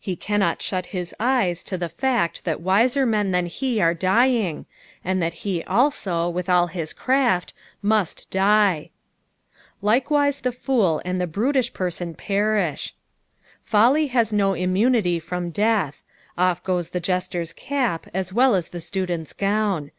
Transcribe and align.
He 0.00 0.16
cannot 0.16 0.62
shut 0.62 0.86
his 0.96 1.14
eyes 1.20 1.62
to 1.64 1.76
the 1.76 1.90
fact 1.90 2.46
that 2.46 2.62
wiser 2.62 3.04
men 3.04 3.30
than 3.30 3.44
he 3.44 3.78
are 3.78 3.92
dying, 3.92 4.64
and 5.04 5.20
that 5.22 5.34
he 5.44 5.62
also, 5.64 6.30
with 6.30 6.48
all 6.48 6.68
his 6.68 6.94
craft, 6.94 7.52
must 7.82 8.26
die." 8.30 8.88
Likeicite 9.84 10.40
the 10.40 10.52
fool 10.52 11.02
and 11.04 11.20
the 11.20 11.26
brutith 11.26 11.74
perten 11.74 12.14
perieh." 12.16 12.92
Folly 13.62 14.06
has 14.06 14.32
no 14.32 14.54
immunity 14.54 15.18
from 15.20 15.50
death. 15.50 16.02
Off 16.38 16.64
goes 16.64 16.88
the 16.88 16.98
jester's 16.98 17.52
cap, 17.52 18.06
as 18.14 18.32
well 18.32 18.54
as 18.54 18.70
the 18.70 18.80
student's 18.80 19.34
gown. 19.34 19.90